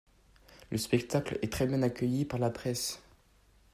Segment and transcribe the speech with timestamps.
[0.71, 3.03] Le spectacle est très bien accueilli par la presse.